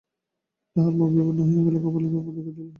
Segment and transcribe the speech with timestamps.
[0.75, 2.67] তাঁহার মুখ বিবর্ণ হইয়া গেল, কপালে ঘর্ম দেখা দিল।